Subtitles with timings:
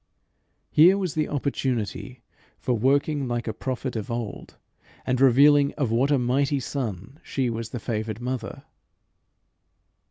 [0.71, 2.23] Here was the opportunity
[2.57, 4.57] for working like a prophet of old,
[5.05, 8.63] and revealing of what a mighty son she was the favoured mother.